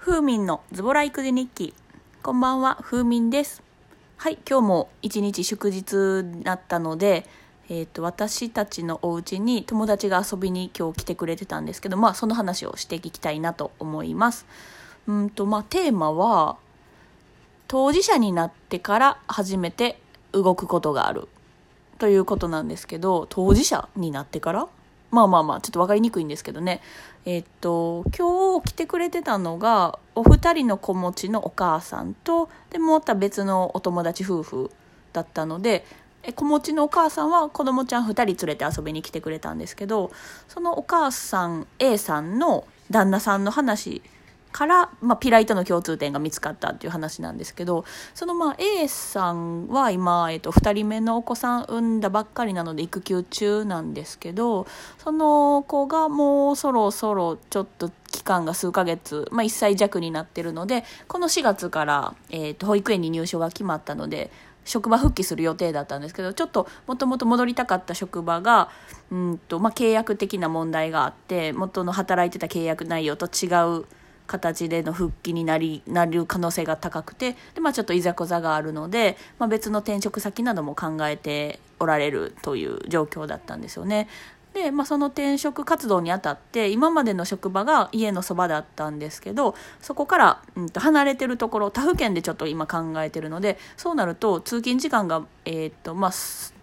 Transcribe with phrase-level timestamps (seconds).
[0.00, 1.74] ふうみんのズボラ育児日記。
[2.22, 3.62] こんばんは、ふうみんです。
[4.16, 7.26] はい、今日も一日祝日だったので、
[7.68, 14.46] えっ、と、私たちのお家に友達が遊びに今日来てくれてたんですけど、まあ、その話をしていきたいなと思います。
[15.06, 16.56] うんと、まあ、テーマは、
[17.68, 20.00] 当事者になってから初めて
[20.32, 21.28] 動くことがある。
[21.98, 24.66] ということなんですけど、当事者になってから？
[25.10, 26.80] まあまあまあ、ちょっと分かりにくいんですけどね。
[27.24, 34.70] えっと、今日来てくれてたのが、お二人の子持ちのお母さんと、で、また別のお友達夫婦
[35.12, 35.84] だったので、
[36.22, 40.10] え子持ちのお母さんは子供ちゃん2人連れて遊びに来てくれたんですけど
[40.48, 44.02] そのお母さん A さんの旦那さんの話
[44.52, 54.66] から、まあ、ピライとの共通点が見つかったっていう話なんですけどそのまあ A さんは今、えっと、2人目のお子さん産んだばっかりなので育休中なんですけど
[54.98, 64.30] その子がもうそろそろちょっと期間が数ヶ月、まあ、1歳弱になってるのでこの4月から、えっと保育園に入所が決まったので
[64.64, 68.68] 職場復帰する予定だったんですけどちょっともともと戻りたかった職場が
[69.10, 73.48] うんと、まあ、契約的な問題があって元の働いてた契約内容と違
[73.80, 73.86] う
[74.30, 84.08] 形での復帰になりなる可能性が高くてで、まあ、ちょっといざこざがあるので、まあ、別の転職先なども考えておられるという状況だったんですよね。
[84.54, 96.12] で、まあ、その転職活動にあたって今までの職場が家のそばだったんですけどそこから、うん、と離れてるところ他府県でちょっと今考えてるのでそうなると通勤時間が、えーっとまあ、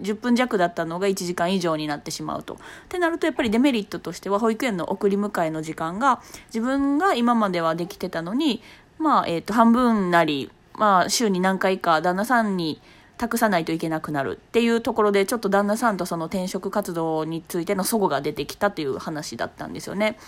[0.00, 2.54] 10分弱だったのが1時間以上になってしまうと。
[2.54, 8.62] ってなるとやっぱりデメリットとしては保育園の送り迎えの時間が自分が今まではできてたのに、
[8.98, 12.80] まあえー、と半分なり、まあ、週に何回か旦那さんに
[13.16, 20.18] 託さないといけなくなるっていうところでちょっと旦那さんとその転職活動についての齟齬が出てきたという話だったんですよね。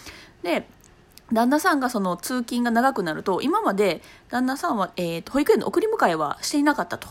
[0.43, 0.67] で
[1.33, 7.09] 旦那さんがその通勤が長くなると今まで旦那さんは、えー、と保育園の送り迎えはしていなかったと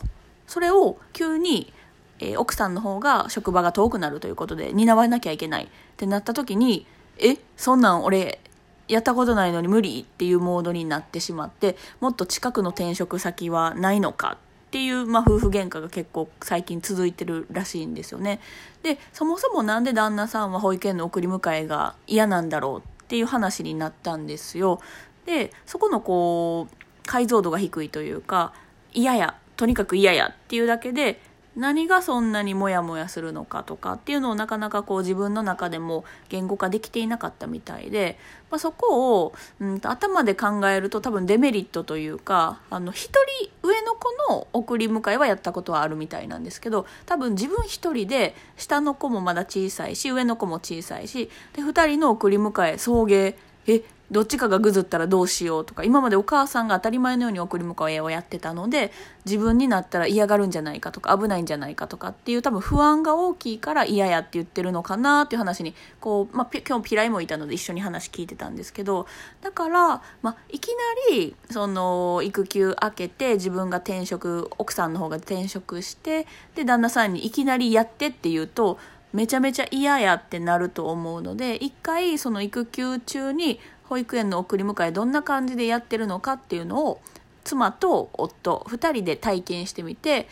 [0.50, 1.72] それを急に、
[2.20, 6.86] えー奥さんの方が職場が遠くなるということで担わなきゃいけないってなった時に
[7.18, 8.40] えそんなん俺
[8.88, 14.38] やったことないのに無理っていうモードになってしまってもっと近くの転職先はないのか
[14.70, 18.40] っていう、まあ、夫婦喧嘩が結構最近続いてるらしいんですよね。
[18.84, 24.80] でそもそもなんで旦那さんは保育園の送り迎えが嫌なんだろうっていう話になったんですよ。
[25.26, 26.76] でそこのこう
[27.06, 28.54] 解像度が低いというか
[28.94, 31.20] 嫌やとにかく嫌やっていうだけで
[31.56, 38.18] 何がそんなにモヤモヤするのかとかっていうのをなかなかこう自分の中でも言語化できていなかったみたいで、
[38.52, 43.12] まあ、そこを、うん、頭で考えると多分デメリットというかあの一
[43.42, 53.36] 人上の子の送り迎えはやったことはあるみたいなんですけど多分自分一人で下の子もまだ小さいし上の子も小さいしで2人の送り迎え送迎
[53.68, 58.92] えどっちかがぐずったらどうしようとか今までお母さんが当たり前のように送り迎えをやってたので
[59.26, 69.06] 自分になったら嫌がるんじゃないかとか危ないんじゃないかとかっていう多分不安が大きいから嫌やって言ってるのかなっていう話にこう、まあ、今日ピライもいたので一緒に話聞いてたんですけど
[69.42, 78.80] だから、まあ、いきなりその育休明けて自分が転職奥さんの方が転職してで旦那さんにいきなりやってって言うと
[79.12, 83.60] めちゃめちゃ嫌やってなると思うので一回その育休中に
[83.90, 87.02] 保育園の送り迎えどんな感じでやってるのかっていうのを
[87.44, 90.28] 妻と夫2人で体験してみて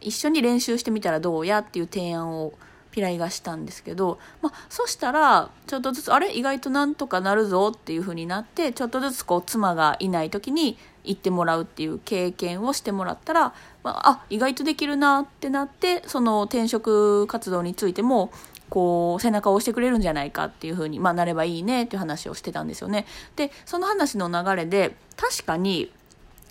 [0.00, 2.52] 一緒に練習してみたらどうやっていう提案を
[2.92, 6.36] ピライがしたんですけど、まあ、そしたらちょっとずつあれ？
[6.36, 13.54] 意外となんとかなるぞっていう風になってちょっとずつこう妻がいない時に行ってもらうっていう経験をしてもらったら、
[13.84, 18.32] まあ、あ意外とできるなってなってその転職活動についても
[18.70, 23.04] こう背中を押してくれるんじゃないかっていうふうに、まあ、なればいいねっていう話をしてたんですよね。
[23.36, 25.92] でその話の流れで確かに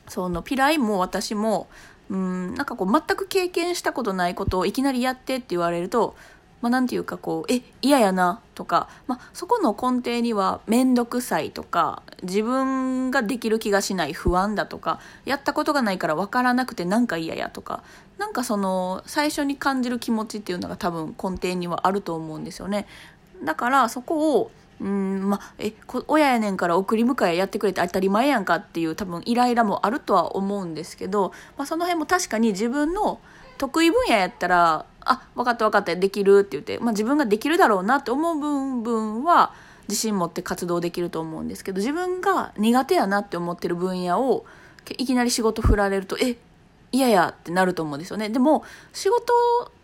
[0.08, 1.68] そのピライも私も
[2.10, 6.16] うんなんかこう全く経験したことないことをいきなりやってって言われると、
[6.62, 17.84] まあ、なんていうかこうえ嫌やなとか、まあ、そこの根底には面倒くさいとか自分ができる気がしない不安だとかやったことがないから分からなくてなんか嫌やとか
[18.18, 22.86] なんかその最初に感じる気持ちっていうのが多分根底にはあると思うんですよね。
[23.44, 24.52] だからそこを
[24.82, 25.74] うんまあ、え
[26.08, 33.20] 親やねんから送り迎えやってくれて当たり前やんかっていう多分イライラもあるとは思うんですけど、まあ、その辺も確かに自分の
[33.58, 39.54] 得意分野やったら「あ分かった分かったできる」って言って、まあ、自分ができるだろうなって思う部分は
[39.88, 44.46] 自信持って活動できると思うんですけど自分が苦手やなって思ってる分野を
[44.98, 46.38] いきなり仕事振られるとえ
[46.92, 48.30] 嫌やってなると思うんですよね。
[48.30, 48.64] でも
[48.94, 49.34] 仕事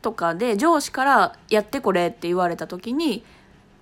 [0.02, 3.24] とかで上司から「やってこれ」って言われた時に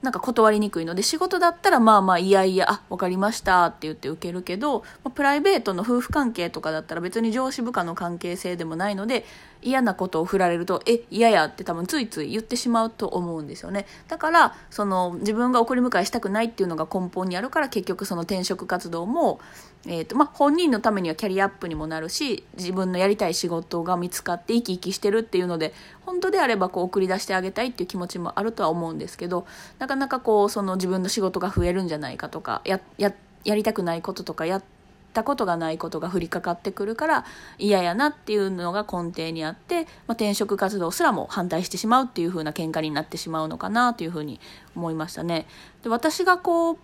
[0.01, 4.83] なんか断りにくいので仕事だったらまあまあいやいやあ分かりましたって言って受けるけど、
[5.15, 9.25] プライベートの夫婦関係とかだったら別に上司部下の関係性でもないので
[9.63, 13.85] 嫌なことを振られるとえ嫌やって多分ついつい言ってしまうと思うんですよね。
[14.07, 19.39] だからその自分が送り迎えしたくないっていうのが根本にあるから結局その転職活動も、
[19.85, 25.73] えーとまあ、本人のためにはキャリアアップにもなるし自分のやりたい仕事が見つかって生き生きしてるっていうので
[26.05, 29.45] 本当であればこう送り出してあげたいっていう気持ちもあるとは思うんですけど
[29.79, 33.13] なかなかこうその自分の仕事が増えるんじゃないかとかやや
[33.43, 34.82] やりたくないこととかやって
[35.13, 37.25] たことがないことが降りかかってくるから
[37.57, 44.39] 嫌やなっていうのが根底にあって、まあ、転職活動すらも反対してしまうっていう風な喧嘩になってしまうのかなというふうに
[44.75, 45.45] 思いましたね。
[45.83, 46.77] で私がこう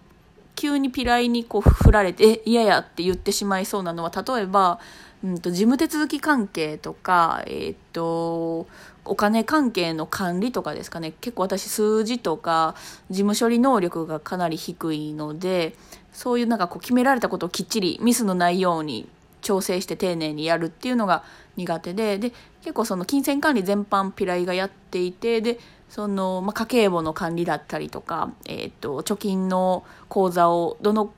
[0.55, 4.79] 急にピライにこう振られて嫌やって言ってしまいそうなのは例えば、
[5.23, 8.67] うんと、事務手続き関係とか、えー、っと
[9.05, 12.75] お金関係の管理とかですかね結構私数字とか
[13.09, 15.75] 事務処理能力がかなり低いので
[16.19, 19.07] そういうなんかこう決められたことをきっちりミスのないように
[19.41, 21.23] 調整して丁寧にやるっていうのが
[21.55, 31.13] 苦手でで結構その金銭管理全般ピライがやっていてでその、まあ、家計簿の管理だったりとか、えーと、貯金の口座をどの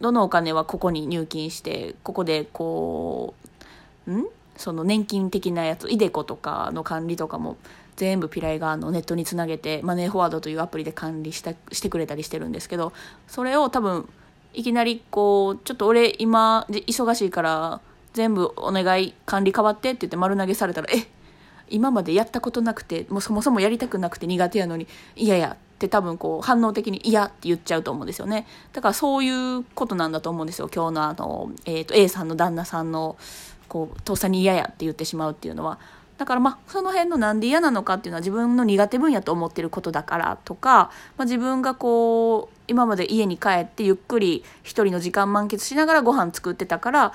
[0.00, 3.34] どのお金はここに入金してここでこ
[4.08, 4.26] うん？
[4.56, 7.56] その年金的なやつイデコとかの管理とかも
[7.94, 12.92] 全部ピライがあのネットにつなげてマネーフォワードというアプリで管理したしてくれたりしてるんですけど
[13.28, 14.08] それを多分
[14.52, 17.80] いきなりこうちょっと俺今忙しいから
[18.12, 21.06] 全部お願い管理変わってって言って丸投げされたらえ
[21.68, 28.46] 今までやったことなくてもうそもそもやりたくなくて苦手やのに嫌ややって多分こう反応的に嫌って言っちゃうと思うんですよね。
[28.74, 33.16] だからそういうことなんだと思うんですよ今日のあの、えーと、A さんの旦那さんの
[33.68, 35.78] こう父さに嫌やって言ってしまうっていうのは。
[36.20, 47.14] だからまあその辺のなんで嫌なのかっていうのは自分の苦手分野と思ってることだからとか、まあ、自分がこう今まで家に帰ってゆっくり一人の時間満喫しながらご飯作ってたから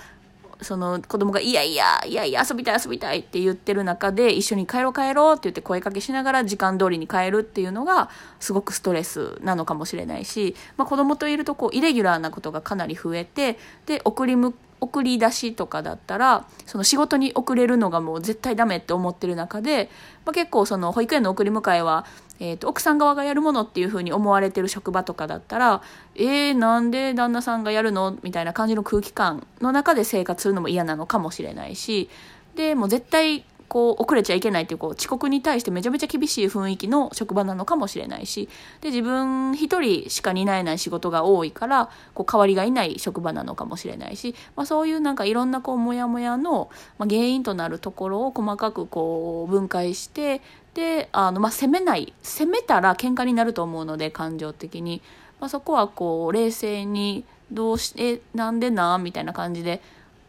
[0.62, 8.10] その子供が「いやいやいやいや遊びたい遊びたい」って言ってる中で一緒に帰ろう帰ろうって言って声かけしながら時間通りに帰るっていうのが
[8.40, 14.54] すごくストレスなのかもしれないし、まあ、子供といるとこうイレギュラーなことがかなり増えてで送り迎
[14.86, 19.90] 送り出しとかだったらその仕事に遅れるのがもう絶対ダメって思ってる中で、
[20.26, 22.06] まあ、結構その保育園の送り迎えは、
[22.40, 25.82] えーと、奥さん側がやるものっていうふうに思われてる職場とかだったら
[26.16, 32.10] えー、なんで旦那さんがやるのみたいな感じの空気感の中で生活するのも嫌なのかもしれないし
[32.56, 38.48] でもう絶対こう遅れちゃいけないっていうこう遅刻に対してめちゃめちゃ厳しい雰囲気の職場なのかもしれないし
[38.82, 50.42] で自分一人しか担えない仕事が多いからこう代わりがいない職場なのかもしれないし、まあ、そういうなんかいろんなこうモヤモヤの、まあ、原因となるところを細かくこう分解して
[50.74, 55.02] であの、まあ、責めない責めたら喧嘩になると思うので感情的に、
[55.40, 59.82] まあ、そこはこう冷静にどうしてなんでなみたいな感じで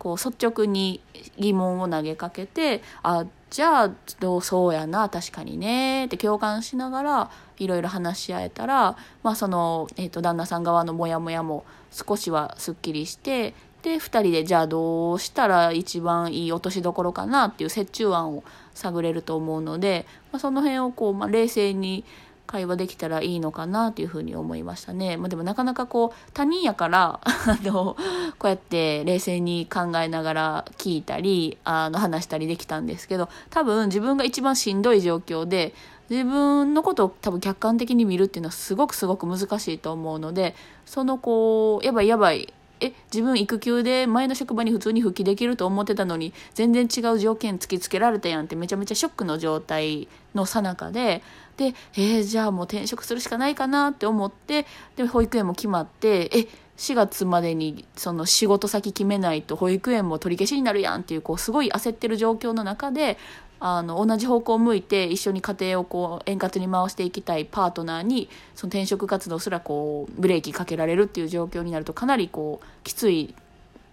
[0.06, 1.00] こう率直に
[1.36, 18.44] 疑問を投げかけてあじゃあどうそうやな確かにねって共感しながらいろいろ話し合えたら、まあそのえー、と旦那さん側のモヤモヤも少しはすっきりしてで2人でじゃあどうしたら一番いい落としどころかなっていう折衷案を
[18.74, 22.04] 探れると思うので、まあ、その辺をこう、まあ、冷静に
[22.56, 25.18] 会話できたらいいのかなというふうに思いましたね。
[25.18, 27.96] まあ、でもなかなかこう他人やから あの
[28.38, 35.75] こうやって冷静に考えながら聞いたりあの話したりできたんですけど多分自分が一番しんどい状況で
[36.08, 40.54] 自分のことを多分客観的に見るっていうのはすごくすごく難しいと思うので
[40.86, 51.23] そのこうやばいやばいえ自分育休で前の職場に普通に復帰できると思ってたのに全然違う条件突きつけられたやんってめちゃめちゃショックの状態のさなかで。
[51.56, 54.66] で、えー、じゃあもう転職するしかないかなって思って
[54.97, 63.16] で保育園も決まってえ4月までにその仕事先決めないと保育園も取り消しになるやんっていうこうすごい焦ってる状況の中で
[63.58, 73.34] あの同じ方向を向いて一緒に家庭をこう円滑に回していきたいパートナーにその転職活動すらこうブレーキかけられるっていう状況になるとかなりこうきつい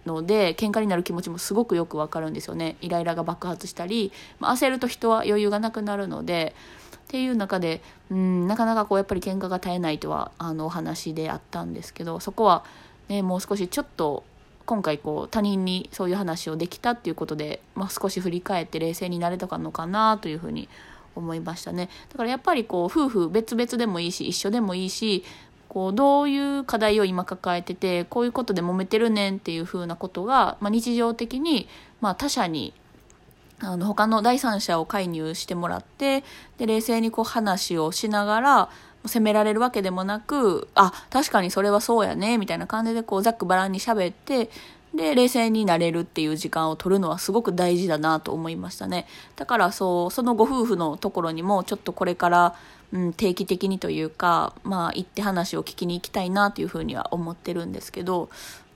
[0.06, 2.76] ので喧嘩になる気持ちもすごくよくわかるんですよね。
[2.82, 6.54] イライラが爆発したり、まあ、焦ると人は余裕がなくなるので
[6.96, 7.80] っていう中で
[8.10, 12.64] うんなかなかこうやっぱり喧嘩が絶えないとはあのお話であったんですけどそこは、
[13.08, 14.24] ね、もう少しちょっと
[14.66, 20.68] 今回こう他人にそういう話をできたっていうことで、まあ、少し振り返って冷静になれたのかなというふうに
[21.14, 21.88] 思いましたね。
[22.10, 25.24] だからやっぱりこう夫婦別々でもいいし一緒でもいいし
[25.68, 31.68] こうどういう課題を今抱えててこういうことで揉めてるねんっていうふうなことが、まあ、日常的に、
[32.00, 32.72] まあ、他者に
[33.60, 36.24] あの他の第三者を介入してもらって
[36.58, 38.70] で冷静にこう話をしながら
[39.06, 44.50] 責められるわけでもなく、あ、確かにそれはそうやね、みたいな感じでこうざっくばらんに喋って、
[44.94, 49.06] で、冷静になれるっていう時間を取るのはすごく大事だなと思いましたね。
[49.36, 52.54] だからそう、そのご夫婦のところにもちょっとこれから、
[52.92, 58.30] うん、定期的にというか、まあ行って話を聞きに行きたいなというふうには思ってるんですけど、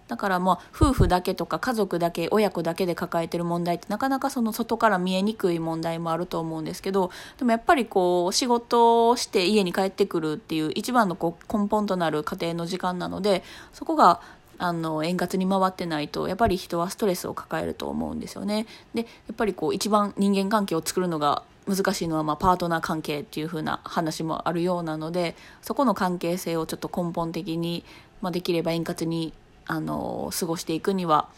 [0.09, 14.21] だからまあ夫婦だけとか家族だけ親子だけで抱えてる問題ってなかなかその外から見えにくい問題もあると思うんですけどでもやっぱりこう仕事をして家に帰ってくるっていう一番のこう根本となる家庭の時間なのでそこが
[14.59, 18.67] あの円滑に回ってないとやっぱり人はストレスを抱えると思うんですよね。
[18.93, 27.85] でやっぱりこう一番人間関係を作るのが難しいのはまあパートナー関係っていう風な話もあるようなのでそこの関係性をちょっと根本的に、
[28.21, 29.33] まあ、できれば円滑に
[29.69, 31.29] あの過ごしていくには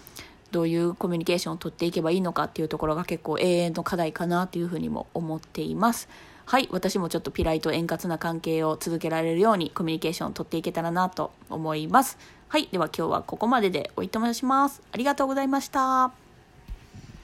[0.51, 6.09] どういうコミュニケーションをとっていけばいいのかっていうところが結構永遠の課題かなというふうにも思っています。
[6.47, 12.19] はい、私もちょっとピライと円滑な関係を続けられるようにコミュニケーションをとっていけたらなと思います。
[12.49, 14.83] はい、では今日はここまででおいとまします。
[14.91, 16.20] ありがとうございました。